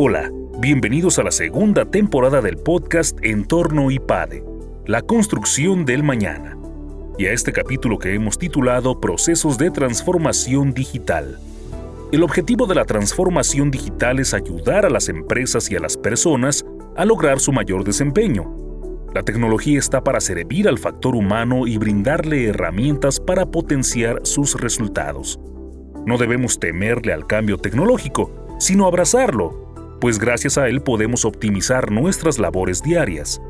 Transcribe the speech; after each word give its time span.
Hola, 0.00 0.30
bienvenidos 0.60 1.18
a 1.18 1.24
la 1.24 1.32
segunda 1.32 1.84
temporada 1.84 2.40
del 2.40 2.56
podcast 2.56 3.18
Entorno 3.20 3.90
IPADE, 3.90 4.44
la 4.86 5.02
construcción 5.02 5.84
del 5.84 6.04
mañana, 6.04 6.56
y 7.18 7.26
a 7.26 7.32
este 7.32 7.50
capítulo 7.50 7.98
que 7.98 8.14
hemos 8.14 8.38
titulado 8.38 9.00
Procesos 9.00 9.58
de 9.58 9.72
Transformación 9.72 10.72
Digital. 10.72 11.40
El 12.12 12.22
objetivo 12.22 12.66
de 12.66 12.76
la 12.76 12.84
transformación 12.84 13.72
digital 13.72 14.20
es 14.20 14.34
ayudar 14.34 14.86
a 14.86 14.88
las 14.88 15.08
empresas 15.08 15.68
y 15.68 15.74
a 15.74 15.80
las 15.80 15.96
personas 15.96 16.64
a 16.94 17.04
lograr 17.04 17.40
su 17.40 17.50
mayor 17.50 17.82
desempeño. 17.82 18.54
La 19.12 19.24
tecnología 19.24 19.80
está 19.80 20.04
para 20.04 20.20
servir 20.20 20.68
al 20.68 20.78
factor 20.78 21.16
humano 21.16 21.66
y 21.66 21.76
brindarle 21.76 22.46
herramientas 22.46 23.18
para 23.18 23.46
potenciar 23.46 24.20
sus 24.22 24.60
resultados. 24.60 25.40
No 26.06 26.18
debemos 26.18 26.60
temerle 26.60 27.12
al 27.12 27.26
cambio 27.26 27.58
tecnológico, 27.58 28.30
sino 28.60 28.86
abrazarlo 28.86 29.67
pues 30.00 30.18
gracias 30.18 30.58
a 30.58 30.68
él 30.68 30.80
podemos 30.80 31.24
optimizar 31.24 31.90
nuestras 31.90 32.38
labores 32.38 32.82
diarias. 32.82 33.40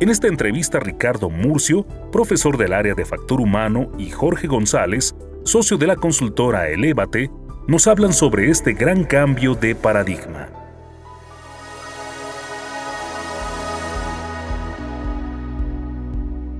En 0.00 0.10
esta 0.10 0.28
entrevista 0.28 0.78
Ricardo 0.78 1.30
Murcio, 1.30 1.86
profesor 2.12 2.58
del 2.58 2.72
área 2.74 2.94
de 2.94 3.04
factor 3.04 3.40
humano, 3.40 3.90
y 3.98 4.10
Jorge 4.10 4.46
González, 4.46 5.14
socio 5.44 5.78
de 5.78 5.86
la 5.86 5.96
consultora 5.96 6.68
Elevate, 6.68 7.30
nos 7.66 7.86
hablan 7.86 8.12
sobre 8.12 8.50
este 8.50 8.74
gran 8.74 9.04
cambio 9.04 9.54
de 9.54 9.74
paradigma. 9.74 10.65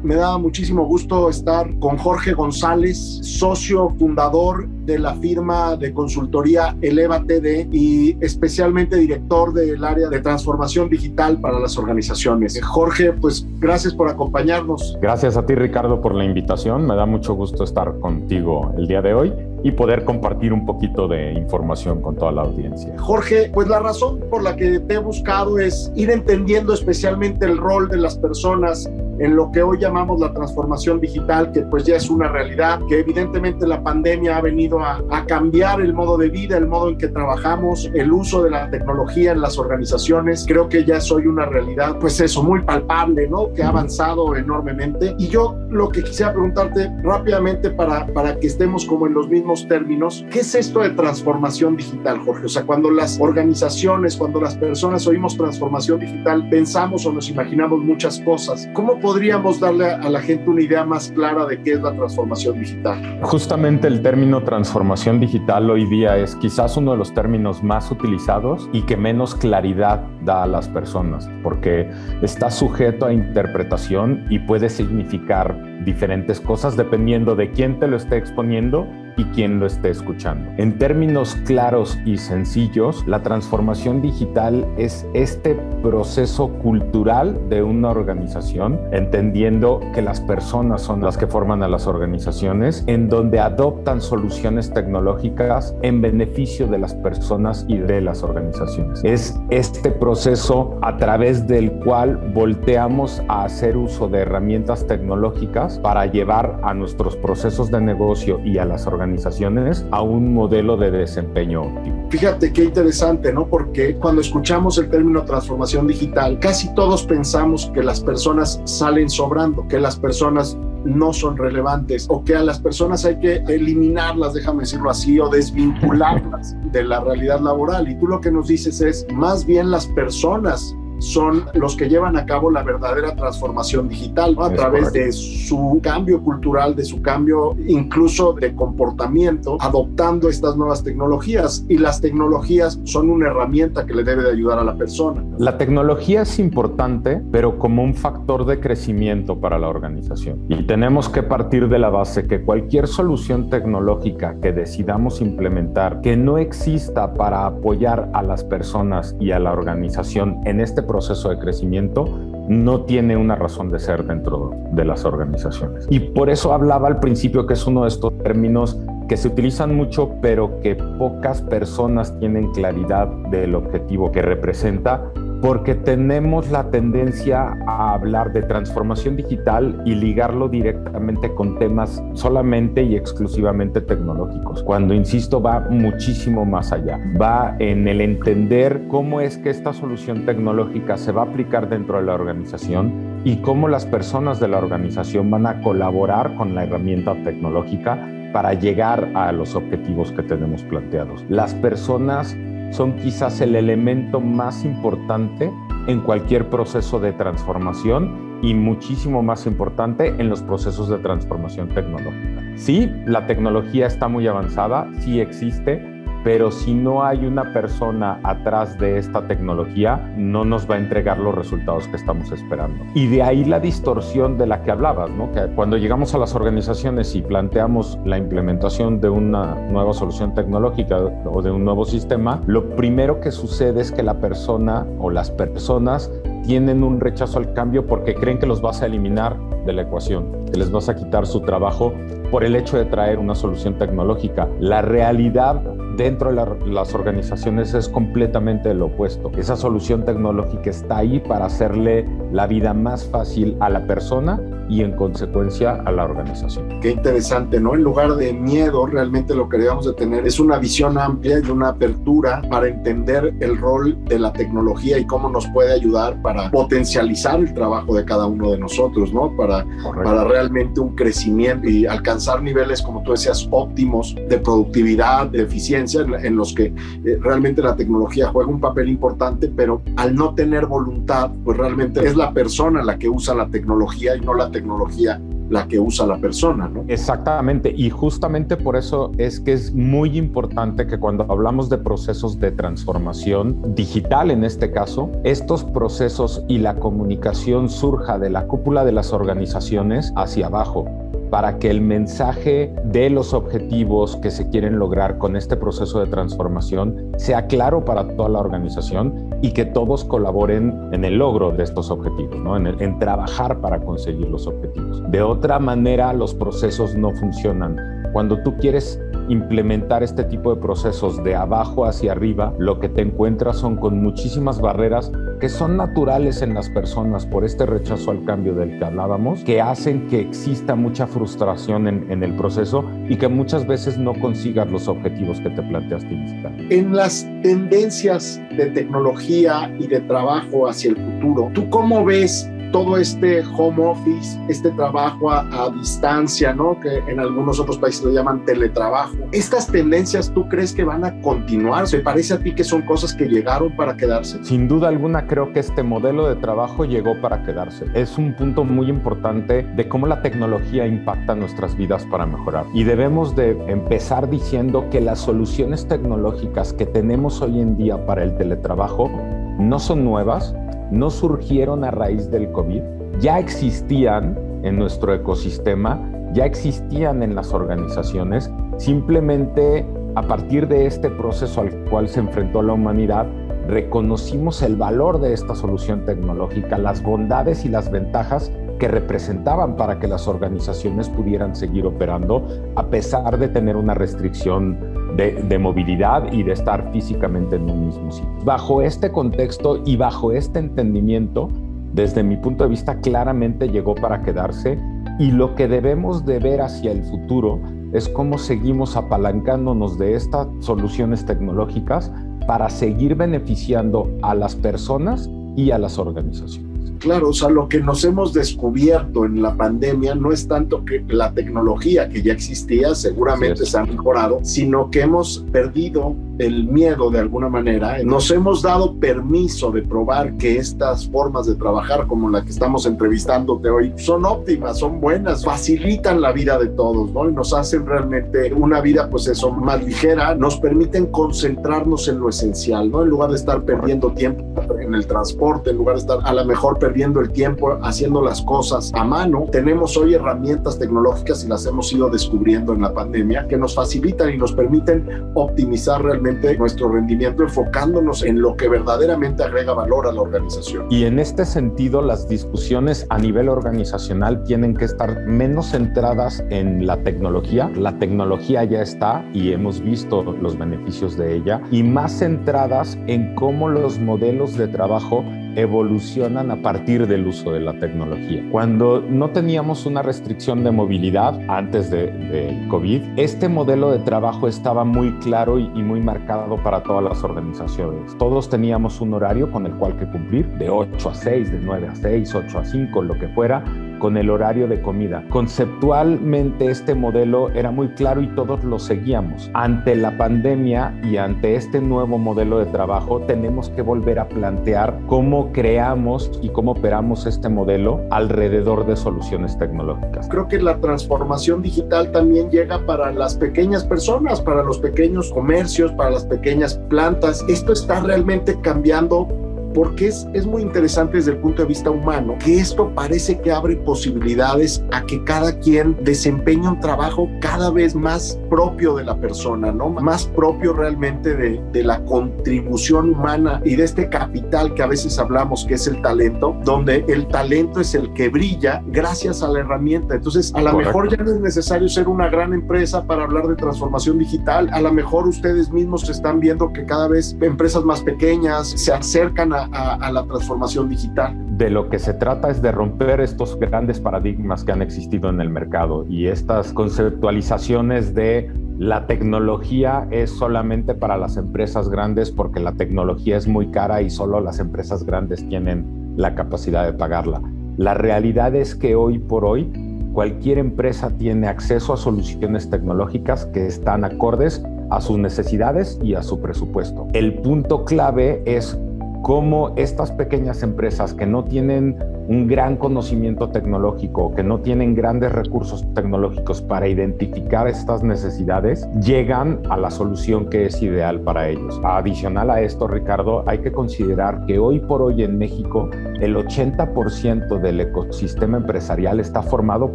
Me 0.07 0.15
da 0.15 0.39
muchísimo 0.39 0.87
gusto 0.87 1.29
estar 1.29 1.69
con 1.81 1.97
Jorge 1.97 2.33
González, 2.33 2.97
socio 3.23 3.89
fundador 3.99 4.69
de 4.69 5.01
la 5.01 5.17
firma 5.17 5.75
de 5.75 5.93
consultoría 5.93 6.77
Eleva 6.81 7.25
TD 7.25 7.67
y 7.73 8.17
especialmente 8.21 8.95
director 8.99 9.53
del 9.53 9.83
área 9.83 10.09
de 10.09 10.21
transformación 10.21 10.89
digital 10.89 11.41
para 11.41 11.59
las 11.59 11.77
organizaciones. 11.77 12.63
Jorge, 12.63 13.15
pues 13.15 13.45
gracias 13.59 13.95
por 13.95 14.09
acompañarnos. 14.09 14.97
Gracias 15.03 15.37
a 15.37 15.45
ti, 15.45 15.57
Ricardo, 15.57 16.01
por 16.01 16.15
la 16.15 16.25
invitación. 16.25 16.87
Me 16.87 16.95
da 16.95 17.05
mucho 17.05 17.35
gusto 17.35 17.65
estar 17.65 17.99
contigo 17.99 18.73
el 18.79 18.87
día 18.87 19.03
de 19.03 19.13
hoy 19.13 19.33
y 19.65 19.73
poder 19.73 20.05
compartir 20.05 20.53
un 20.53 20.65
poquito 20.65 21.09
de 21.09 21.33
información 21.33 22.01
con 22.01 22.15
toda 22.15 22.31
la 22.31 22.43
audiencia. 22.43 22.97
Jorge, 22.99 23.51
pues 23.53 23.67
la 23.67 23.81
razón 23.81 24.21
por 24.31 24.45
la 24.45 24.55
que 24.55 24.79
te 24.79 24.95
he 24.95 24.99
buscado 24.99 25.59
es 25.59 25.91
ir 25.97 26.11
entendiendo 26.11 26.73
especialmente 26.73 27.45
el 27.45 27.57
rol 27.57 27.89
de 27.89 27.97
las 27.97 28.17
personas 28.17 28.89
en 29.19 29.37
lo 29.37 29.51
que 29.51 29.63
hoy 29.63 29.79
llamamos 29.79 30.21
la 30.21 30.33
transformación 30.33 31.01
digital, 31.01 31.53
que 31.53 31.63
pues 31.63 31.85
ya 31.85 31.97
es 31.97 32.11
una 32.11 32.29
realidad, 32.29 32.81
que 32.89 33.01
evidentemente 33.01 33.67
la 33.67 33.83
pandemia 33.83 34.37
ha 34.37 34.41
venido 34.41 34.81
a, 34.81 35.03
cambiar 35.27 35.81
el 35.81 35.93
modo 35.93 36.17
de 36.17 36.29
vida, 36.29 36.57
el 36.57 36.69
modo 36.69 36.91
en 36.91 36.99
que 36.99 37.09
trabajamos, 37.09 37.91
el 37.95 38.13
uso 38.13 38.45
de 38.45 38.51
la 38.51 38.71
tecnología 38.71 39.33
en 39.33 39.41
las 39.41 39.59
organizaciones. 39.59 40.45
Creo 40.47 40.69
que 40.69 40.85
ya 40.85 41.01
soy 41.01 41.27
una 41.27 41.47
realidad, 41.47 41.99
pues 41.99 42.21
eso, 42.21 42.43
muy 42.43 42.61
palpable, 42.61 43.29
¿no? 43.29 43.53
Que 43.53 43.63
ha 43.63 43.69
avanzado 43.69 44.37
enormemente. 44.37 45.17
Y 45.19 45.29
yo 45.29 45.57
lo 45.71 45.89
que 45.89 46.03
quisiera 46.03 46.33
preguntarte 46.33 46.91
rápidamente 47.03 47.71
para, 47.71 48.07
para 48.09 48.39
que 48.39 48.47
estemos 48.47 48.85
como 48.85 49.07
en 49.07 49.15
los 49.15 49.29
mismos 49.29 49.67
términos, 49.69 50.25
¿qué 50.31 50.41
es 50.41 50.55
esto 50.55 50.81
de 50.81 50.91
transformación 50.91 51.77
digital, 51.77 52.19
Jorge? 52.21 52.47
O 52.47 52.49
sea, 52.49 52.65
cuando 52.65 52.91
las 52.91 53.19
organizaciones, 53.21 54.17
cuando 54.17 54.41
las 54.41 54.57
personas 54.57 55.07
oímos 55.07 55.37
transformación 55.37 56.01
digital, 56.01 56.49
pensamos 56.49 57.07
o 57.07 57.13
nos 57.13 57.29
imaginamos 57.29 57.81
muchas 57.81 58.21
cosas. 58.21 58.69
¿Cómo 58.73 58.99
podríamos 59.01 59.61
darle 59.61 59.91
a 59.91 60.09
la 60.09 60.21
gente 60.21 60.49
una 60.49 60.63
idea 60.63 60.85
más 60.85 61.11
clara 61.13 61.47
de 61.47 61.61
qué 61.63 61.73
es 61.73 61.81
la 61.81 61.93
transformación 61.95 62.59
digital? 62.59 63.21
Justamente 63.23 63.87
el 63.89 64.03
término 64.03 64.43
transformación 64.43 65.21
digital 65.21 65.71
hoy 65.71 65.87
día 65.87 66.17
es 66.17 66.35
quizás 66.37 66.77
uno 66.77 66.93
de 66.93 66.99
los 66.99 67.13
términos 67.15 67.63
más 67.63 67.91
utilizados 67.91 68.69
y 68.73 68.83
que 68.83 68.97
menos 68.97 69.35
claridad 69.35 70.03
da 70.23 70.43
a 70.43 70.47
las 70.47 70.69
personas, 70.69 71.29
porque 71.43 71.91
está 72.23 72.51
sujeto 72.51 73.07
a 73.07 73.13
interpretación 73.13 74.27
y 74.31 74.39
puede 74.39 74.69
significar 74.69 75.56
tomorrow. 75.57 75.76
Diferentes 75.85 76.41
cosas 76.41 76.77
dependiendo 76.77 77.37
de 77.37 77.51
quién 77.51 77.79
te 77.79 77.87
lo 77.87 77.97
esté 77.97 78.17
exponiendo 78.17 78.87
y 79.17 79.25
quién 79.27 79.59
lo 79.59 79.67
esté 79.67 79.91
escuchando. 79.91 80.51
En 80.59 80.79
términos 80.79 81.37
claros 81.47 81.99
y 82.05 82.19
sencillos, 82.19 83.07
la 83.07 83.23
transformación 83.23 84.03
digital 84.03 84.67
es 84.77 85.07
este 85.15 85.55
proceso 85.83 86.49
cultural 86.49 87.49
de 87.49 87.63
una 87.63 87.91
organización, 87.91 88.79
entendiendo 88.93 89.81
que 89.95 90.03
las 90.03 90.21
personas 90.21 90.83
son 90.83 91.01
las 91.01 91.17
que 91.17 91.27
forman 91.27 91.63
a 91.63 91.69
las 91.69 91.87
organizaciones, 91.87 92.85
en 92.87 93.09
donde 93.09 93.41
adoptan 93.41 94.01
soluciones 94.01 94.73
tecnológicas 94.73 95.75
en 95.83 96.01
beneficio 96.03 96.67
de 96.67 96.79
las 96.79 96.95
personas 96.95 97.65
y 97.69 97.79
de 97.79 98.01
las 98.01 98.23
organizaciones. 98.23 99.01
Es 99.05 99.39
este 99.51 99.91
proceso 99.91 100.79
a 100.83 100.97
través 100.99 101.47
del 101.47 101.73
cual 101.73 102.17
volteamos 102.35 103.23
a 103.29 103.45
hacer 103.45 103.77
uso 103.77 104.09
de 104.09 104.19
herramientas 104.19 104.87
tecnológicas 104.87 105.66
para 105.79 106.07
llevar 106.07 106.61
a 106.63 106.75
nuestros 106.75 107.17
procesos 107.17 107.71
de 107.71 107.81
negocio 107.81 108.41
y 108.45 108.59
a 108.59 108.65
las 108.65 108.87
organizaciones 108.87 108.97
organizaciones 108.97 109.85
a 109.91 110.03
un 110.03 110.35
modelo 110.35 110.77
de 110.77 110.91
desempeño 110.91 111.63
óptimo. 111.63 112.09
Fíjate 112.11 112.53
qué 112.53 112.65
interesante, 112.65 113.33
¿no? 113.33 113.47
Porque 113.47 113.95
cuando 113.97 114.21
escuchamos 114.21 114.79
el 114.79 114.89
término 114.89 115.25
transformación 115.25 115.87
digital, 115.87 116.39
casi 116.41 116.73
todos 116.75 117.05
pensamos 117.05 117.71
que 117.75 117.83
las 117.83 118.01
personas 118.01 118.61
salen 118.65 119.09
sobrando, 119.09 119.67
que 119.69 119.79
las 119.79 119.97
personas 119.97 120.57
no 120.85 121.13
son 121.13 121.37
relevantes 121.37 122.07
o 122.09 122.23
que 122.23 122.37
a 122.37 122.43
las 122.43 122.61
personas 122.61 123.05
hay 123.05 123.19
que 123.19 123.37
eliminarlas, 123.49 124.35
déjame 124.35 124.61
decirlo 124.61 124.91
así, 124.91 125.19
o 125.19 125.29
desvincularlas 125.29 126.57
de 126.73 126.85
la 126.85 127.01
realidad 127.01 127.41
laboral. 127.41 127.89
Y 127.89 127.99
tú 127.99 128.07
lo 128.07 128.21
que 128.21 128.31
nos 128.31 128.49
dices 128.49 128.81
es, 128.81 129.07
más 129.13 129.45
bien 129.45 129.71
las 129.71 129.87
personas 129.89 130.75
son 130.99 131.45
los 131.55 131.77
que 131.77 131.89
llevan 131.89 132.17
a 132.17 132.27
cabo 132.27 132.51
la 132.51 132.63
verdadera 132.63 133.15
transformación 133.15 133.89
digital 133.89 134.37
a 134.39 134.51
través 134.51 134.93
de 134.93 135.13
su 135.13 135.81
cambio 135.83 136.23
cultural, 136.23 136.75
de 136.75 136.85
su 136.85 137.03
cambio 137.03 137.57
incluso 137.67 138.33
de 138.33 138.55
comportamiento, 138.55 139.57
adoptando 139.61 140.29
estas 140.29 140.57
nuevas 140.57 140.83
tecnologías. 140.83 141.65
Y 141.69 141.79
las 141.79 142.01
tecnologías 142.01 142.81
son 142.85 143.11
una 143.11 143.29
herramienta 143.29 143.87
que 143.87 143.95
le 143.95 144.05
debe 144.05 144.23
de 144.23 144.31
ayudar 144.31 144.59
a 144.59 144.65
la 144.65 144.77
persona. 144.77 145.25
La 145.39 145.59
tecnología 145.59 146.23
es 146.23 146.39
importante, 146.39 147.23
pero 147.31 147.59
como 147.59 147.83
un 147.83 147.95
factor 147.95 148.47
de 148.47 148.61
crecimiento 148.61 149.41
para 149.41 149.59
la 149.59 149.69
organización. 149.69 150.45
Y 150.49 150.67
tenemos 150.67 151.09
que 151.09 151.23
partir 151.23 151.69
de 151.69 151.79
la 151.79 151.91
base 151.91 152.27
que 152.27 152.43
cualquier 152.43 152.87
solución 152.87 153.51
tecnológica 153.51 154.37
que 154.41 154.53
decidamos 154.53 155.21
implementar 155.21 156.01
que 156.01 156.17
no 156.17 156.39
exista 156.39 157.15
para 157.15 157.47
apoyar 157.47 158.11
a 158.13 158.23
las 158.23 158.45
personas 158.45 159.17
y 159.21 159.31
a 159.33 159.39
la 159.39 159.53
organización 159.53 160.41
en 160.45 160.61
este 160.61 160.83
proceso 160.87 161.29
de 161.29 161.39
crecimiento 161.39 162.07
no 162.49 162.83
tiene 162.83 163.17
una 163.17 163.35
razón 163.35 163.71
de 163.71 163.79
ser 163.79 164.05
dentro 164.05 164.53
de 164.73 164.85
las 164.85 165.05
organizaciones. 165.05 165.87
Y 165.91 166.01
por 166.01 166.31
eso 166.31 166.53
hablaba 166.53 166.89
al 166.89 167.01
principio 167.01 167.47
que 167.47 167.55
es 167.55 167.67
uno 167.67 167.83
de 167.83 167.89
estos 167.89 168.17
términos 168.19 168.79
que 169.09 169.17
se 169.17 169.29
utilizan 169.29 169.75
mucho, 169.75 170.11
pero 170.21 170.61
que 170.61 170.75
pocas 170.75 171.43
personas 171.43 172.19
tienen 172.19 172.51
claridad 172.53 173.09
del 173.31 173.55
objetivo 173.55 174.11
que 174.11 174.23
representa 174.23 175.11
porque 175.41 175.75
tenemos 175.75 176.51
la 176.51 176.71
tendencia 176.71 177.57
a 177.67 177.95
hablar 177.95 178.33
de 178.33 178.43
transformación 178.43 179.17
digital 179.17 179.83
y 179.85 179.95
ligarlo 179.95 180.49
directamente 180.49 181.35
con 181.35 181.59
temas 181.59 182.03
solamente 182.15 182.83
y 182.83 182.97
exclusivamente 182.97 183.81
tecnológicos, 183.81 184.63
cuando, 184.63 184.95
insisto, 184.95 185.41
va 185.41 185.61
muchísimo 185.71 186.45
más 186.45 186.73
allá. 186.73 186.99
Va 187.21 187.57
en 187.59 187.87
el 187.89 188.01
entender 188.01 188.83
cómo 188.89 189.21
es 189.21 189.39
que 189.39 189.51
esta 189.51 189.73
solución 189.73 190.25
tecnológica 190.27 190.97
se 190.97 191.13
va 191.13 191.23
a 191.23 191.27
aplicar 191.27 191.69
dentro 191.69 191.99
de 191.99 192.05
la 192.05 192.15
organización 192.15 193.21
y 193.25 193.37
cómo 193.37 193.69
las 193.69 193.87
personas 193.87 194.41
de 194.41 194.49
la 194.49 194.59
organización 194.59 195.31
van 195.31 195.47
a 195.47 195.61
colaborar 195.61 196.35
con 196.37 196.55
la 196.55 196.65
herramienta 196.65 197.15
tecnológica 197.25 197.99
para 198.33 198.55
llegar 198.55 199.11
a 199.15 199.33
los 199.33 199.55
objetivos 199.55 200.13
que 200.13 200.23
tenemos 200.23 200.63
planteados. 200.63 201.25
Las 201.29 201.55
personas 201.55 202.37
son 202.71 202.97
quizás 202.97 203.41
el 203.41 203.57
elemento 203.57 204.21
más 204.21 204.65
importante 204.65 205.51
en 205.87 206.01
cualquier 206.01 206.51
proceso 206.51 206.99
de 206.99 207.13
transformación 207.13 208.41
y 208.43 208.55
muchísimo 208.55 209.23
más 209.23 209.47
importante 209.47 210.09
en 210.19 210.29
los 210.29 210.43
procesos 210.43 210.89
de 210.89 210.99
transformación 210.99 211.69
tecnológica. 211.69 212.43
Sí, 212.57 212.93
la 213.07 213.27
tecnología 213.27 213.87
está 213.87 214.09
muy 214.09 214.27
avanzada, 214.27 214.91
sí 215.01 215.21
existe, 215.21 215.96
pero 216.27 216.51
si 216.51 216.75
no 216.75 217.05
hay 217.05 217.25
una 217.25 217.53
persona 217.53 218.19
atrás 218.25 218.77
de 218.81 218.99
esta 218.99 219.29
tecnología, 219.29 220.13
no 220.17 220.45
nos 220.45 220.69
va 220.69 220.75
a 220.75 220.79
entregar 220.79 221.19
los 221.19 221.33
resultados 221.33 221.87
que 221.87 221.95
estamos 221.95 222.33
esperando. 222.33 222.85
Y 222.95 223.07
de 223.07 223.23
ahí 223.23 223.45
la 223.45 223.61
distorsión 223.61 224.37
de 224.37 224.49
la 224.49 224.65
que 224.65 224.73
hablabas, 224.73 225.09
¿no? 225.09 225.31
Que 225.31 225.47
cuando 225.55 225.77
llegamos 225.77 226.17
a 226.17 226.19
las 226.19 226.35
organizaciones 226.35 227.15
y 227.15 227.23
planteamos 227.23 227.97
la 228.05 228.19
implementación 228.19 229.01
de 229.01 229.09
una 229.09 229.55
nueva 229.71 229.93
solución 229.93 230.35
tecnológica 230.35 230.99
o 230.99 231.43
de 231.43 231.53
un 231.53 231.65
nuevo 231.65 231.85
sistema, 231.85 232.43
lo 232.49 232.71
primero 232.75 233.21
que 233.21 233.31
sucede 233.31 233.81
es 233.81 233.93
que 233.93 234.03
la 234.03 234.19
persona 234.19 234.85
o 234.99 235.11
las 235.11 235.31
personas 235.31 236.11
tienen 236.45 236.83
un 236.83 236.99
rechazo 236.99 237.39
al 237.39 237.53
cambio 237.53 237.87
porque 237.87 238.17
creen 238.17 238.41
que 238.41 238.47
los 238.47 238.61
vas 238.61 238.83
a 238.83 238.87
eliminar 238.87 239.37
de 239.65 239.73
la 239.73 239.83
ecuación, 239.83 240.47
que 240.47 240.59
les 240.59 240.73
vas 240.73 240.89
a 240.89 240.97
quitar 240.97 241.25
su 241.25 241.43
trabajo 241.43 241.93
por 242.33 242.43
el 242.43 242.57
hecho 242.57 242.77
de 242.77 242.85
traer 242.87 243.21
una 243.21 243.37
solución 243.37 243.79
tecnológica. 243.79 244.49
La 244.59 244.83
realidad 244.83 245.63
dentro 245.97 246.33
de 246.33 246.71
las 246.71 246.95
organizaciones 246.95 247.75
es 247.75 247.89
completamente 247.89 248.73
lo 248.75 248.87
opuesto. 248.87 249.31
Esa 249.37 249.57
solución 249.57 250.05
tecnológica 250.05 250.71
está 250.71 250.99
ahí 250.99 251.21
para 251.21 251.47
hacerle 251.47 252.07
la 252.33 252.47
vida 252.47 252.75
más 252.75 253.07
fácil 253.07 253.57
a 253.61 253.69
la 253.69 253.87
persona 253.87 254.41
y 254.69 254.83
en 254.83 254.93
consecuencia 254.93 255.83
a 255.85 255.93
la 255.93 256.05
organización. 256.05 256.81
Qué 256.81 256.91
interesante, 256.91 257.61
¿no? 257.61 257.75
En 257.75 257.83
lugar 257.83 258.17
de 258.17 258.33
miedo, 258.33 258.87
realmente 258.87 259.35
lo 259.35 259.49
que 259.49 259.59
debemos 259.59 259.87
de 259.87 259.95
tener 259.95 260.27
es 260.27 260.41
una 260.41 260.59
visión 260.59 260.99
amplia 260.99 261.39
y 261.39 261.51
una 261.51 261.69
apertura 261.69 262.43
para 262.51 262.69
entender 262.69 263.35
el 263.41 263.59
rol 263.59 263.97
de 264.05 264.19
la 264.19 264.33
tecnología 264.33 264.99
y 264.99 265.07
cómo 265.07 265.29
nos 265.29 265.47
puede 265.49 265.73
ayudar 265.73 266.21
para 266.23 266.51
potencializar 266.51 267.41
el 267.41 267.53
trabajo 267.55 267.95
de 267.95 268.05
cada 268.05 268.27
uno 268.27 268.51
de 268.51 268.59
nosotros, 268.59 269.13
¿no? 269.13 269.35
Para, 269.37 269.67
para 270.05 270.25
realmente 270.25 270.81
un 270.81 270.95
crecimiento 270.95 271.69
y 271.69 271.87
alcanzar 271.87 272.43
niveles, 272.43 272.83
como 272.83 273.03
tú 273.03 273.13
decías, 273.13 273.47
óptimos 273.51 274.15
de 274.29 274.39
productividad, 274.39 275.27
de 275.27 275.43
eficiencia, 275.43 276.05
en, 276.23 276.37
los 276.37 276.55
que 276.55 276.67
eh, 277.05 277.19
realmente 277.21 277.63
la 277.63 277.77
tecnología 277.77 278.29
juega 278.29 278.51
un 278.51 278.61
papel 278.61 278.89
importante, 278.89 279.49
pero 279.49 279.83
al 279.97 280.15
no 280.15 280.35
tener 280.35 280.67
voluntad, 280.67 281.31
pues 281.45 281.57
realmente 281.57 282.07
es 282.07 282.17
la 282.17 282.33
persona 282.33 282.83
la 282.83 282.99
que 282.99 283.09
usa 283.09 283.35
la 283.35 283.49
tecnología 283.49 284.17
y 284.17 284.21
no 284.21 284.35
la 284.35 284.51
tecnología 284.57 285.21
la 285.51 285.69
que 285.69 285.79
usa 285.79 286.07
la 286.07 286.19
persona, 286.19 286.69
¿no? 286.69 286.85
Exactamente, 286.89 287.73
y 287.77 287.91
justamente 287.91 288.57
por 288.57 288.77
eso 288.77 289.13
es 289.17 289.39
que 289.39 289.53
es 289.53 289.73
muy 289.73 290.19
importante 290.19 290.87
que 290.87 290.99
cuando 290.99 291.25
hablamos 291.29 291.69
de 291.69 291.79
procesos 291.79 292.41
de 292.41 292.51
transformación 292.51 293.75
digital 293.75 294.31
en 294.31 294.45
este 294.45 294.73
caso, 294.73 295.11
estos 295.25 295.63
procesos 295.63 296.43
y 296.49 296.59
la 296.59 296.75
comunicación 296.77 297.69
surja 297.69 298.19
de 298.19 298.31
la 298.31 298.47
cúpula 298.47 298.85
de 298.85 298.93
las 298.93 299.13
organizaciones 299.13 300.13
hacia 300.17 300.47
abajo 300.47 300.87
para 301.31 301.59
que 301.59 301.71
el 301.71 301.81
mensaje 301.81 302.75
de 302.85 303.11
los 303.11 303.35
objetivos 303.35 304.17
que 304.17 304.31
se 304.31 304.49
quieren 304.51 304.79
lograr 304.79 305.19
con 305.19 305.37
este 305.37 305.57
proceso 305.57 306.01
de 306.01 306.07
transformación 306.07 307.13
sea 307.17 307.47
claro 307.47 307.85
para 307.85 308.07
toda 308.17 308.29
la 308.29 308.41
organización 308.41 309.31
y 309.43 309.53
que 309.53 309.65
todos 309.65 310.05
colaboren 310.05 310.89
en 310.93 311.05
el 311.05 311.19
logro 311.19 311.53
de 311.53 311.65
estos 311.65 311.91
objetivos, 311.91 312.37
en 312.81 312.99
trabajar 312.99 313.61
para 313.61 313.81
conseguir 313.81 314.29
los 314.29 314.47
objetivos. 314.47 315.03
De 315.11 315.23
otra 315.23 315.59
manera, 315.59 316.13
los 316.13 316.35
procesos 316.35 316.95
no 316.95 317.13
funcionan. 317.13 317.77
Cuando 318.13 318.43
tú 318.43 318.57
quieres 318.57 319.01
implementar 319.29 320.03
este 320.03 320.25
tipo 320.25 320.55
de 320.55 320.61
procesos 320.61 321.23
de 321.23 321.35
abajo 321.35 321.85
hacia 321.85 322.13
arriba, 322.13 322.55
lo 322.59 322.81
que 322.81 322.89
te 322.89 323.03
encuentras 323.03 323.59
son 323.59 323.77
con 323.77 324.03
muchísimas 324.03 324.61
barreras 324.61 325.11
que 325.41 325.49
son 325.49 325.77
naturales 325.77 326.43
en 326.43 326.55
las 326.55 326.69
personas 326.71 327.27
por 327.27 327.45
este 327.45 327.67
rechazo 327.67 328.11
al 328.11 328.25
cambio 328.25 328.55
del 328.55 328.79
que 328.79 328.85
hablábamos, 328.85 329.43
que 329.45 329.61
hacen 329.61 330.09
que 330.09 330.21
exista 330.21 330.75
mucha 330.75 331.07
frustración 331.07 331.87
en, 331.87 332.23
el 332.23 332.35
proceso 332.37 332.85
y 333.09 333.17
que 333.17 333.29
muchas 333.29 333.67
veces 333.67 333.99
no 333.99 334.15
consigas 334.21 334.71
los 334.71 334.89
objetivos 334.89 335.41
que 335.41 335.51
te 335.51 335.63
planteaste 335.63 336.13
iniciar. 336.13 336.53
En 336.71 336.95
las 336.95 337.27
tendencias 337.43 338.41
de 338.57 338.67
tecnología 338.71 339.71
y 339.79 339.87
de 339.87 340.01
trabajo 340.01 340.69
hacia 340.69 340.91
el 340.91 340.97
futuro, 340.97 341.51
¿tú 341.53 341.69
cómo 341.69 342.05
ves 342.05 342.51
todo 342.73 342.97
este 342.97 343.43
home 343.57 343.85
office, 343.85 344.39
este 344.49 344.71
trabajo 344.71 345.31
a, 345.31 345.71
distancia, 345.77 346.53
¿no? 346.53 346.79
Que 346.81 346.99
en 347.11 347.21
algunos 347.21 347.59
otros 347.59 347.79
países 347.79 348.05
lo 348.05 348.13
llaman 348.13 348.45
teletrabajo. 348.45 349.15
¿Estas 349.33 349.67
tendencias 349.67 350.33
tú 350.33 350.49
crees 350.49 350.73
que 350.73 350.85
van 350.85 351.05
a 351.05 351.21
continuar? 351.21 351.87
¿Se 351.87 351.99
parece 352.01 352.35
a 352.35 352.39
ti 352.39 352.55
que 352.55 352.65
son 352.65 352.83
cosas 352.83 353.15
que 353.15 353.27
llegaron 353.27 353.75
para 353.77 353.97
quedarse? 353.97 354.43
Sin 354.45 354.69
duda 354.69 354.89
alguna 354.89 355.27
creo 355.27 355.53
que 355.53 355.61
este 355.61 355.83
modelo 355.83 356.29
de 356.29 356.37
trabajo 356.37 356.85
llegó 356.85 357.21
para 357.21 357.43
quedarse. 357.45 357.87
Es 357.95 358.19
un 358.19 358.35
punto 358.35 358.65
muy 358.65 358.89
importante 358.89 359.63
de 359.63 359.89
cómo 359.89 360.07
la 360.07 360.23
tecnología 360.23 360.87
impacta 360.87 361.35
nuestras 361.35 361.77
vidas 361.77 362.05
para 362.07 362.27
mejorar. 362.27 362.67
Y 362.75 362.85
debemos 362.85 363.35
de 363.35 363.51
empezar 363.69 364.29
diciendo 364.31 364.89
que 364.91 365.01
las 365.01 365.19
soluciones 365.19 365.87
tecnológicas 365.89 366.73
que 366.73 366.87
tenemos 366.87 367.43
hoy 367.43 367.61
en 367.61 367.77
día 367.77 368.05
para 368.07 368.23
el 368.23 368.37
teletrabajo 368.37 369.11
no 369.59 369.79
son 369.79 370.05
nuevas, 370.05 370.55
no 370.91 371.11
surgieron 371.11 371.85
a 371.85 371.91
raíz 371.91 372.31
del 372.31 372.51
COVID, 372.53 372.83
ya 373.21 373.39
existían 373.39 374.39
en 374.63 374.79
nuestro 374.79 375.15
ecosistema, 375.15 376.01
ya 376.33 376.45
existían 376.45 377.23
en 377.23 377.35
las 377.35 377.53
organizaciones, 377.53 378.51
simplemente 378.79 379.87
a 380.15 380.23
partir 380.23 380.67
de 380.69 380.87
este 380.87 381.11
proceso 381.11 381.61
al 381.61 381.71
cual 381.91 382.09
se 382.09 382.21
enfrentó 382.21 382.63
la 382.63 382.73
humanidad, 382.73 383.27
reconocimos 383.69 384.63
el 384.63 384.77
valor 384.77 385.21
de 385.21 385.33
esta 385.33 385.55
solución 385.55 386.05
tecnológica, 386.05 386.79
las 386.79 387.03
bondades 387.03 387.65
y 387.65 387.69
las 387.69 387.91
ventajas 387.91 388.51
que 388.79 388.89
representaban 388.89 389.77
para 389.77 389.99
que 389.99 390.07
las 390.07 390.29
organizaciones 390.29 391.09
pudieran 391.09 391.57
seguir 391.57 391.87
operando 391.87 392.47
a 392.77 392.87
pesar 392.87 393.39
de 393.39 393.49
tener 393.49 393.77
una 393.77 393.95
restricción 393.95 394.79
de, 395.17 395.59
movilidad 395.59 396.31
y 396.33 396.43
de 396.43 396.53
estar 396.53 396.91
físicamente 396.93 397.57
en 397.57 397.71
un 397.71 397.87
mismo 397.87 398.11
sitio. 398.13 398.31
Bajo 398.45 398.83
este 398.83 399.11
contexto 399.11 399.83
y 399.85 399.97
bajo 399.97 400.33
este 400.33 400.59
entendimiento, 400.59 401.49
desde 401.93 402.23
mi 402.23 402.37
punto 402.37 402.65
de 402.65 402.71
vista, 402.71 403.01
claramente 403.01 403.69
llegó 403.69 403.95
para 403.95 404.23
quedarse 404.23 404.79
y 405.19 405.31
lo 405.31 405.55
que 405.55 405.67
debemos 405.67 406.27
de 406.27 406.39
ver 406.39 406.61
hacia 406.61 406.93
el 406.93 407.03
futuro 407.05 407.59
es 407.93 408.09
cómo 408.09 408.37
seguimos 408.37 408.97
apalancándonos 408.97 409.99
de 409.99 410.15
estas 410.15 410.47
soluciones 410.61 411.25
tecnológicas 411.25 412.13
para 412.47 412.69
seguir 412.69 413.15
beneficiando 413.15 414.11
a 414.23 414.35
las 414.35 414.55
personas 414.55 415.31
y 415.57 415.71
a 415.71 415.79
las 415.79 415.99
organizaciones. 415.99 416.66
Claro, 416.99 417.31
o 417.31 417.33
sea, 417.33 417.49
lo 417.49 417.69
que 417.69 417.81
nos 417.81 418.05
hemos 418.05 418.33
descubierto 418.33 419.25
en 419.25 419.43
la 419.43 419.57
pandemia 419.57 420.15
no 420.15 420.33
es 420.33 420.49
tanto 420.49 420.85
que 420.85 421.05
la 421.09 421.33
tecnología 421.33 422.09
que 422.09 422.23
ya 422.23 422.33
existía, 422.33 422.95
seguramente 422.95 423.67
se 423.67 423.79
ha 423.79 423.85
mejorado, 423.85 424.41
sino 424.43 424.91
que 424.91 425.03
hemos 425.03 425.45
perdido 425.53 426.17
el 426.39 426.65
miedo 426.65 427.11
de 427.11 427.21
alguna 427.21 427.49
manera. 427.49 428.03
Nos 428.05 428.31
hemos 428.31 428.63
dado 428.63 428.95
permiso 428.99 429.71
de 429.71 429.83
probar 429.83 430.37
que 430.37 430.59
estas 430.59 431.09
formas 431.09 431.47
de 431.47 431.55
trabajar 431.55 432.07
como 432.07 432.29
la 432.29 432.43
que 432.43 432.51
estamos 432.51 432.87
entrevistándote 432.87 433.71
hoy 433.71 433.93
son 433.97 434.25
óptimas, 434.25 434.79
son 434.79 435.01
buenas, 435.01 435.45
facilitan 435.45 436.21
la 436.21 436.33
vida 436.33 436.59
de 436.59 436.69
todos, 436.69 437.11
¿no? 437.13 437.29
Y 437.29 437.33
nos 437.33 437.53
hacen 437.53 437.87
realmente 437.87 438.53
una 438.53 438.81
vida, 438.81 439.09
pues 439.11 439.27
eso, 439.29 439.51
más 439.51 439.83
ligera, 439.83 440.35
nos 440.35 440.59
permiten 440.59 441.07
concentrarnos 441.07 442.09
en 442.09 442.21
lo 442.21 442.29
esencial, 442.29 442.91
¿no? 442.91 443.03
En 443.03 443.09
lugar 443.09 443.31
de 443.31 443.37
estar 443.37 443.63
perdiendo 443.63 444.13
tiempo 444.13 444.45
en 444.81 444.95
el 444.95 445.07
transporte, 445.07 445.71
en 445.71 445.79
lugar 445.79 445.97
de 445.97 446.03
estar 446.03 446.19
a 446.23 446.33
lo 446.33 446.45
mejor 446.45 446.79
perdiendo 446.79 447.21
el 447.21 447.31
tiempo 447.31 447.79
haciendo 447.83 448.23
las 448.23 448.43
cosas 448.43 448.93
a 448.95 449.05
mano, 449.05 449.47
tenemos 449.51 449.97
hoy 449.97 450.15
herramientas 450.15 450.79
tecnológicas 450.79 451.45
y 451.45 451.49
las 451.49 451.65
hemos 451.67 451.93
ido 451.93 452.09
descubriendo 452.09 452.75
en 452.75 452.83
la 452.83 452.93
pandemia 452.93 453.47
que 453.49 453.57
nos 453.57 453.75
facilitan 453.75 454.31
y 454.31 454.39
nos 454.39 454.53
permiten 454.53 455.31
optimizar 455.35 456.03
realmente 456.03 456.26
nuestro 456.59 456.91
rendimiento 456.91 457.43
enfocándonos 457.43 458.23
en 458.23 458.41
lo 458.41 458.57
que 458.57 458.69
verdaderamente 458.69 459.43
agrega 459.43 459.73
valor 459.75 460.07
a 460.07 460.13
la 460.13 460.21
organización. 460.21 460.87
Y 460.91 461.05
en 461.05 461.19
este 461.19 461.45
sentido, 461.45 462.03
las 462.03 462.29
discusiones 462.29 463.07
a 463.11 463.19
nivel 463.19 463.49
organizacional 463.49 464.43
tienen 464.45 464.77
que 464.77 464.85
estar 464.85 465.25
menos 465.27 465.71
centradas 465.71 466.45
en 466.51 466.87
la 466.87 467.03
tecnología. 467.03 467.71
La 467.75 467.99
tecnología 467.99 468.65
ya 468.65 468.83
está 468.83 469.25
y 469.33 469.53
hemos 469.53 469.81
visto 469.81 470.23
los 470.23 470.59
beneficios 470.59 471.17
de 471.17 471.37
ella 471.37 471.63
y 471.71 471.83
más 471.83 472.19
centradas 472.19 472.99
en 473.07 473.35
cómo 473.35 473.69
los 473.69 473.99
modelos 473.99 474.57
de 474.57 474.69
trabajo 474.69 475.25
evolucionan 475.57 476.51
a 476.51 476.57
partir 476.57 477.07
del 477.07 477.27
uso 477.27 477.53
de 477.53 477.61
la 477.61 477.73
tecnología. 477.75 478.45
Cuando 478.51 479.01
no 479.01 479.31
teníamos 479.31 479.87
una 479.87 480.03
restricción 480.03 480.63
de 480.63 480.71
movilidad 480.71 481.41
antes 481.49 481.91
del 481.91 482.31
de 482.31 482.67
COVID, 482.69 483.03
este 483.17 483.49
modelo 483.49 483.91
de 483.91 483.99
trabajo 484.01 484.49
estaba 484.49 484.85
muy 484.85 485.13
claro 485.21 485.59
y, 485.59 485.65
y 485.75 485.83
muy 485.83 486.01
marcado 486.01 486.63
para 486.63 486.83
todas 486.83 487.03
las 487.03 487.25
organizaciones. 487.25 488.17
Todos 488.19 488.49
teníamos 488.49 489.01
un 489.01 489.15
horario 489.15 489.51
con 489.51 489.67
el 489.67 489.73
cual 489.73 489.97
que 489.97 490.07
cumplir, 490.07 490.47
de 490.59 490.69
8 490.69 491.09
a 491.09 491.15
6, 491.15 491.53
de 491.53 491.61
9 491.61 491.89
a 491.89 491.95
6, 491.95 492.35
8 492.35 492.59
a 492.59 492.65
5, 492.65 493.03
lo 493.03 493.15
que 493.19 493.29
fuera, 493.29 493.65
con 493.99 494.17
el 494.17 494.31
horario 494.31 494.69
de 494.69 494.81
comida. 494.81 495.25
Conceptualmente 495.31 496.71
este 496.71 496.95
modelo 496.95 497.51
era 497.51 497.71
muy 497.71 497.89
claro 497.89 498.21
y 498.21 498.29
todos 498.29 498.63
lo 498.65 498.79
seguíamos. 498.79 499.51
Ante 499.55 499.97
la 499.97 500.17
pandemia 500.17 500.99
y 501.03 501.17
ante 501.17 501.55
este 501.55 501.81
nuevo 501.81 502.19
modelo 502.19 502.59
de 502.59 502.67
trabajo 502.67 503.21
tenemos 503.21 503.71
que 503.71 503.83
volver 503.83 504.19
a 504.19 504.29
plantear 504.29 504.99
cómo 505.07 505.53
creamos 505.53 506.31
y 506.43 506.49
cómo 506.51 506.73
operamos 506.73 507.27
este 507.27 507.49
modelo 507.49 508.01
alrededor 508.11 508.87
de 508.87 508.97
soluciones 508.97 509.57
tecnológicas. 509.59 510.29
Creo 510.29 510.49
que 510.49 510.61
la 510.61 510.79
transformación 510.81 511.63
digital 511.63 512.13
también 512.13 512.51
llega 512.51 512.85
para 512.87 513.13
las 513.13 513.37
pequeñas 513.37 513.85
personas, 513.85 514.41
para 514.41 514.63
los 514.63 514.79
pequeños 514.79 515.31
comercios, 515.33 515.93
para 515.93 516.11
las 516.11 516.25
pequeñas 516.25 516.75
plantas. 516.89 517.45
Esto 517.49 517.73
está 517.73 518.01
realmente 518.01 518.57
cambiando 518.61 519.46
porque 519.77 520.07
es, 520.07 520.27
es 520.33 520.47
muy 520.47 520.63
interesante 520.63 521.19
desde 521.19 521.33
el 521.33 521.37
punto 521.37 521.61
de 521.61 521.69
vista 521.69 521.91
humano 521.91 522.35
que 522.43 522.59
esto 522.59 522.91
parece 522.95 523.39
que 523.43 523.53
abre 523.53 523.77
posibilidades 523.77 524.83
a 524.91 525.05
que 525.05 525.23
cada 525.25 525.59
quien 525.59 526.03
desempeñe 526.03 526.67
un 526.67 526.81
trabajo 526.81 527.29
cada 527.43 527.71
vez 527.71 527.95
más 527.95 528.41
propio 528.49 528.97
de 528.97 529.05
la 529.05 529.21
persona, 529.21 529.73
¿no? 529.73 529.91
Más 529.91 530.25
propio 530.29 530.73
realmente 530.73 531.37
de, 531.37 531.63
de 531.73 531.85
la 531.85 532.03
contribución 532.07 533.11
humana 533.11 533.61
y 533.67 533.77
de 533.77 533.85
este 533.85 534.09
capital 534.09 534.73
que 534.73 534.83
a 534.83 534.87
veces 534.87 535.19
hablamos 535.19 535.67
que 535.67 535.75
es 535.75 535.87
el 535.87 536.01
talento, 536.01 536.57
donde 536.65 537.05
el 537.09 537.29
talento 537.29 537.81
es 537.81 537.95
el 537.95 538.11
que 538.15 538.31
brilla 538.31 538.83
gracias 538.87 539.43
a 539.43 539.49
la 539.49 539.61
herramienta. 539.61 540.15
Entonces, 540.15 540.55
a 540.55 540.63
lo 540.63 540.73
mejor 540.79 541.15
ya 541.15 541.23
no 541.23 541.31
es 541.31 541.41
necesario 541.41 541.91
ser 541.91 542.09
una 542.09 542.31
gran 542.31 542.55
empresa 542.55 543.05
para 543.05 543.25
hablar 543.25 543.47
de 543.47 543.57
transformación 543.57 544.17
digital. 544.17 544.71
A 544.73 544.81
lo 544.81 544.91
mejor 544.91 545.29
ustedes 545.29 545.71
mismos 545.71 546.09
están 546.09 546.41
viendo 546.41 546.73
que 546.73 546.87
cada 546.87 547.09
vez 547.09 547.37
empresas 547.43 547.85
más 547.85 548.01
pequeñas 548.01 548.69
se 548.69 548.91
acercan 548.91 549.53
a, 549.53 549.66
a, 549.73 550.11
la 550.11 550.25
transformación 550.25 550.89
digital. 550.89 551.35
De 551.57 551.71
lo 551.71 551.89
que 551.89 551.99
se 551.99 552.15
trata 552.15 552.51
es 552.51 552.63
de 552.63 552.73
romper 552.73 553.21
estos 553.21 553.59
grandes 553.59 554.01
paradigmas 554.01 554.65
que 554.65 554.73
han 554.73 554.83
existido 554.83 555.31
en 555.31 555.41
el 555.41 555.51
mercado 555.51 556.07
y 556.09 556.27
estas 556.27 556.73
conceptualizaciones 556.73 558.15
de 558.15 558.51
la 558.79 559.07
tecnología 559.07 560.07
es 560.11 560.31
solamente 560.31 560.95
para 560.95 561.17
las 561.17 561.37
empresas 561.37 561.89
grandes 561.89 562.31
porque 562.31 562.61
la 562.61 562.73
tecnología 562.73 563.37
es 563.37 563.49
muy 563.49 563.69
cara 563.69 564.03
y 564.03 564.11
solo 564.11 564.41
las 564.41 564.59
empresas 564.59 565.05
grandes 565.05 565.47
tienen 565.49 566.15
la 566.17 566.35
capacidad 566.35 566.85
de 566.85 566.93
pagarla. 566.93 567.41
La 567.79 567.95
realidad 567.95 568.55
es 568.55 568.75
que 568.75 568.95
hoy 568.95 569.19
por 569.19 569.45
hoy 569.45 569.71
cualquier 570.13 570.59
empresa 570.59 571.11
tiene 571.11 571.47
acceso 571.47 571.93
a 571.93 571.97
soluciones 571.97 572.71
tecnológicas 572.71 573.47
que 573.47 573.67
están 573.67 574.05
acordes 574.05 574.63
a 574.91 575.01
sus 575.01 575.19
necesidades 575.19 575.99
y 576.03 576.15
a 576.15 576.23
su 576.23 576.41
presupuesto. 576.41 577.09
El 577.13 577.35
punto 577.35 577.85
clave 577.85 578.43
es 578.47 578.79
cómo 579.27 579.73
estas 579.75 580.13
pequeñas 580.13 580.63
empresas 580.63 581.13
que 581.13 581.27
no 581.27 581.43
tienen 581.43 581.99
un 582.29 582.47
gran 582.47 582.77
conocimiento 582.77 583.49
tecnológico, 583.51 584.35
que 584.35 584.43
no 584.43 584.61
tienen 584.61 584.95
grandes 584.95 585.33
recursos 585.33 585.85
tecnológicos 585.95 586.61
para 586.63 586.89
identificar 586.89 587.69
estas 587.69 588.03
necesidades, 588.03 588.89
llegan 589.01 589.61
a 589.71 589.77
la 589.77 589.91
solución 589.91 590.51
que 590.51 590.67
es 590.67 590.83
ideal 590.83 591.21
para 591.21 591.49
ellos. 591.49 591.81
Adicional 591.85 592.51
a 592.51 592.61
esto, 592.61 592.89
Ricardo, 592.89 593.45
hay 593.47 593.59
que 593.59 593.73
considerar 593.73 594.45
que 594.47 594.59
hoy 594.59 594.81
por 594.81 595.03
hoy 595.03 595.23
en 595.23 595.39
México 595.39 595.89
el 596.21 596.37
80% 596.37 597.61
del 597.61 597.81
ecosistema 597.81 598.57
empresarial 598.59 599.21
está 599.21 599.43
formado 599.43 599.95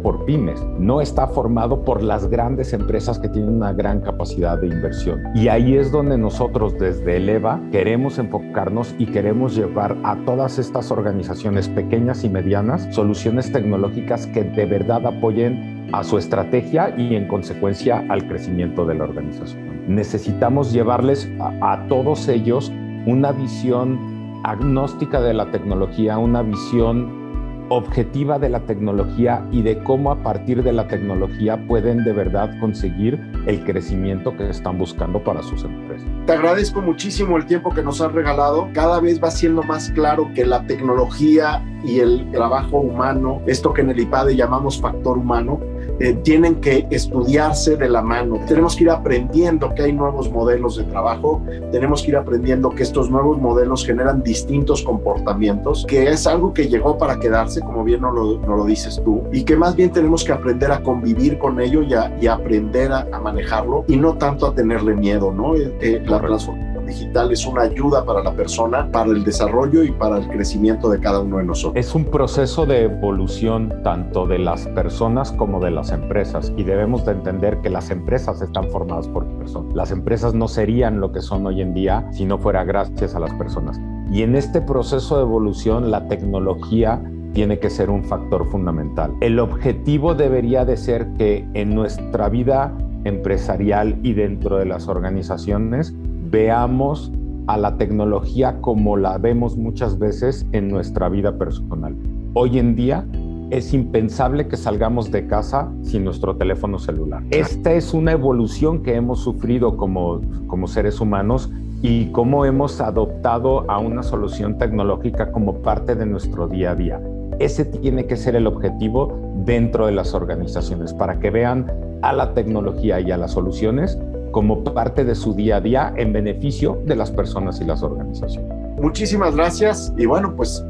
por 0.00 0.24
pymes, 0.24 0.62
no 0.78 1.00
está 1.00 1.26
formado 1.26 1.82
por 1.82 2.02
las 2.02 2.28
grandes 2.28 2.72
empresas 2.72 3.18
que 3.18 3.28
tienen 3.28 3.54
una 3.54 3.72
gran 3.72 4.00
capacidad 4.00 4.58
de 4.58 4.68
inversión. 4.68 5.20
Y 5.34 5.48
ahí 5.48 5.76
es 5.76 5.90
donde 5.92 6.16
nosotros 6.16 6.78
desde 6.78 7.16
Eleva 7.16 7.60
queremos 7.70 8.18
enfocarnos 8.18 8.94
y 8.98 9.06
queremos 9.06 9.54
llevar 9.54 9.96
a 10.04 10.16
todas 10.24 10.58
estas 10.58 10.90
organizaciones 10.90 11.68
pequeñas 11.68 12.21
y 12.24 12.28
medianas 12.28 12.88
soluciones 12.94 13.50
tecnológicas 13.52 14.26
que 14.26 14.44
de 14.44 14.66
verdad 14.66 15.06
apoyen 15.06 15.88
a 15.92 16.04
su 16.04 16.18
estrategia 16.18 16.94
y 16.96 17.14
en 17.14 17.28
consecuencia 17.28 18.04
al 18.08 18.26
crecimiento 18.26 18.86
de 18.86 18.94
la 18.94 19.04
organización. 19.04 19.72
Necesitamos 19.88 20.72
llevarles 20.72 21.30
a, 21.60 21.84
todos 21.88 22.28
ellos 22.28 22.72
una 23.06 23.32
visión 23.32 24.40
agnóstica 24.44 25.20
de 25.20 25.34
la 25.34 25.50
tecnología, 25.50 26.18
una 26.18 26.42
visión 26.42 27.22
objetiva 27.68 28.38
de 28.38 28.48
la 28.48 28.60
tecnología 28.60 29.46
y 29.50 29.62
de 29.62 29.78
cómo 29.82 30.12
a 30.12 30.22
partir 30.22 30.62
de 30.62 30.72
la 30.72 30.88
tecnología 30.88 31.66
pueden 31.66 32.04
de 32.04 32.12
verdad 32.12 32.50
conseguir 32.60 33.18
el 33.46 33.64
crecimiento 33.64 34.36
que 34.36 34.48
están 34.48 34.78
buscando 34.78 35.22
para 35.22 35.42
sus 35.42 35.64
empresas. 35.64 36.06
Te 36.26 36.32
agradezco 36.32 36.80
muchísimo 36.80 37.36
el 37.36 37.46
tiempo 37.46 37.70
que 37.70 37.82
nos 37.82 38.00
has 38.00 38.12
regalado. 38.12 38.68
Cada 38.72 39.00
vez 39.00 39.22
va 39.22 39.30
siendo 39.30 39.62
más 39.62 39.90
claro 39.90 40.30
que 40.34 40.44
la 40.44 40.66
tecnología 40.66 41.62
y 41.84 42.00
el 42.00 42.30
trabajo 42.30 42.78
humano, 42.78 43.42
esto 43.46 43.72
que 43.72 43.80
en 43.80 43.90
el 43.90 44.00
IPADE 44.00 44.36
llamamos 44.36 44.80
factor 44.80 45.18
humano, 45.18 45.60
eh, 46.02 46.14
tienen 46.24 46.56
que 46.56 46.84
estudiarse 46.90 47.76
de 47.76 47.88
la 47.88 48.02
mano. 48.02 48.40
Tenemos 48.48 48.74
que 48.74 48.82
ir 48.82 48.90
aprendiendo 48.90 49.72
que 49.72 49.84
hay 49.84 49.92
nuevos 49.92 50.28
modelos 50.32 50.76
de 50.76 50.82
trabajo, 50.82 51.40
tenemos 51.70 52.02
que 52.02 52.08
ir 52.08 52.16
aprendiendo 52.16 52.70
que 52.70 52.82
estos 52.82 53.08
nuevos 53.08 53.38
modelos 53.38 53.86
generan 53.86 54.20
distintos 54.20 54.82
comportamientos, 54.82 55.86
que 55.86 56.10
es 56.10 56.26
algo 56.26 56.52
que 56.52 56.66
llegó 56.66 56.98
para 56.98 57.20
quedarse, 57.20 57.60
como 57.60 57.84
bien 57.84 58.00
nos 58.00 58.14
lo, 58.14 58.56
lo 58.56 58.64
dices 58.64 59.00
tú, 59.04 59.22
y 59.32 59.44
que 59.44 59.54
más 59.54 59.76
bien 59.76 59.92
tenemos 59.92 60.24
que 60.24 60.32
aprender 60.32 60.72
a 60.72 60.82
convivir 60.82 61.38
con 61.38 61.60
ello 61.60 61.82
y, 61.82 61.94
a, 61.94 62.12
y 62.20 62.26
aprender 62.26 62.90
a, 62.90 63.06
a, 63.12 63.20
manejarlo 63.20 63.84
y 63.86 63.96
no 63.96 64.14
tanto 64.14 64.48
a 64.48 64.54
tenerle 64.56 64.96
miedo, 64.96 65.32
¿no? 65.32 65.54
Eh, 65.54 65.72
eh, 65.80 66.02
la 66.04 66.20
transformación 66.20 66.71
digital 66.92 67.32
es 67.32 67.46
una 67.46 67.62
ayuda 67.62 68.04
para 68.04 68.22
la 68.22 68.32
persona, 68.34 68.90
para 68.90 69.10
el 69.10 69.24
desarrollo 69.24 69.82
y 69.82 69.90
para 69.92 70.18
el 70.18 70.28
crecimiento 70.28 70.90
de 70.90 71.00
cada 71.00 71.20
uno 71.20 71.38
de 71.38 71.44
nosotros. 71.44 71.84
Es 71.84 71.94
un 71.94 72.04
proceso 72.04 72.66
de 72.66 72.84
evolución 72.84 73.72
tanto 73.82 74.26
de 74.26 74.38
las 74.38 74.66
personas 74.68 75.32
como 75.32 75.58
de 75.60 75.70
las 75.70 75.90
empresas 75.90 76.52
y 76.56 76.64
debemos 76.64 77.04
de 77.04 77.12
entender 77.12 77.60
que 77.62 77.70
las 77.70 77.90
empresas 77.90 78.42
están 78.42 78.68
formadas 78.70 79.08
por 79.08 79.26
personas. 79.38 79.74
Las 79.74 79.90
empresas 79.90 80.34
no 80.34 80.48
serían 80.48 81.00
lo 81.00 81.12
que 81.12 81.22
son 81.22 81.46
hoy 81.46 81.62
en 81.62 81.74
día 81.74 82.06
si 82.12 82.24
no 82.24 82.38
fuera 82.38 82.64
gracias 82.64 83.14
a 83.14 83.20
las 83.20 83.32
personas. 83.34 83.80
Y 84.10 84.22
en 84.22 84.36
este 84.36 84.60
proceso 84.60 85.16
de 85.16 85.22
evolución 85.22 85.90
la 85.90 86.06
tecnología 86.08 87.02
tiene 87.32 87.58
que 87.58 87.70
ser 87.70 87.88
un 87.88 88.04
factor 88.04 88.46
fundamental. 88.46 89.14
El 89.22 89.38
objetivo 89.38 90.14
debería 90.14 90.66
de 90.66 90.76
ser 90.76 91.08
que 91.14 91.48
en 91.54 91.74
nuestra 91.74 92.28
vida 92.28 92.76
empresarial 93.04 93.98
y 94.02 94.12
dentro 94.12 94.58
de 94.58 94.66
las 94.66 94.88
organizaciones 94.88 95.94
veamos 96.32 97.12
a 97.46 97.58
la 97.58 97.76
tecnología 97.76 98.60
como 98.62 98.96
la 98.96 99.18
vemos 99.18 99.56
muchas 99.56 99.98
veces 99.98 100.46
en 100.52 100.68
nuestra 100.68 101.10
vida 101.10 101.36
personal. 101.36 101.94
Hoy 102.32 102.58
en 102.58 102.74
día 102.74 103.06
es 103.50 103.74
impensable 103.74 104.48
que 104.48 104.56
salgamos 104.56 105.10
de 105.10 105.26
casa 105.26 105.70
sin 105.82 106.04
nuestro 106.04 106.36
teléfono 106.36 106.78
celular. 106.78 107.22
Esta 107.30 107.74
es 107.74 107.92
una 107.92 108.12
evolución 108.12 108.82
que 108.82 108.94
hemos 108.94 109.20
sufrido 109.20 109.76
como, 109.76 110.22
como 110.46 110.66
seres 110.68 111.02
humanos 111.02 111.50
y 111.82 112.06
cómo 112.06 112.46
hemos 112.46 112.80
adoptado 112.80 113.70
a 113.70 113.78
una 113.78 114.02
solución 114.02 114.56
tecnológica 114.56 115.32
como 115.32 115.56
parte 115.58 115.94
de 115.94 116.06
nuestro 116.06 116.48
día 116.48 116.70
a 116.70 116.74
día. 116.76 117.00
Ese 117.40 117.66
tiene 117.66 118.06
que 118.06 118.16
ser 118.16 118.36
el 118.36 118.46
objetivo 118.46 119.20
dentro 119.44 119.84
de 119.84 119.92
las 119.92 120.14
organizaciones, 120.14 120.94
para 120.94 121.18
que 121.18 121.28
vean 121.28 121.70
a 122.00 122.14
la 122.14 122.32
tecnología 122.32 123.00
y 123.00 123.10
a 123.10 123.18
las 123.18 123.32
soluciones 123.32 123.98
como 124.32 124.64
parte 124.64 125.04
de 125.04 125.14
su 125.14 125.34
día 125.34 125.56
a 125.56 125.60
día 125.60 125.94
en 125.96 126.12
beneficio 126.12 126.82
de 126.84 126.96
las 126.96 127.10
personas 127.10 127.60
y 127.60 127.64
las 127.64 127.82
organizaciones. 127.82 128.50
Muchísimas 128.80 129.36
gracias 129.36 129.92
y 129.96 130.06
bueno, 130.06 130.34
pues 130.34 130.64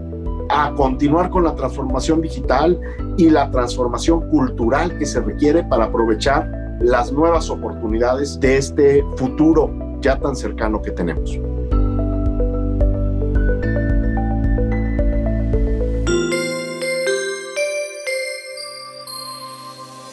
a 0.50 0.72
continuar 0.74 1.30
con 1.30 1.44
la 1.44 1.54
transformación 1.54 2.20
digital 2.20 2.78
y 3.16 3.30
la 3.30 3.50
transformación 3.50 4.28
cultural 4.28 4.98
que 4.98 5.06
se 5.06 5.20
requiere 5.20 5.64
para 5.64 5.84
aprovechar 5.84 6.50
las 6.80 7.12
nuevas 7.12 7.48
oportunidades 7.48 8.38
de 8.40 8.58
este 8.58 9.04
futuro 9.16 9.70
ya 10.00 10.18
tan 10.18 10.36
cercano 10.36 10.82
que 10.82 10.90
tenemos. 10.90 11.38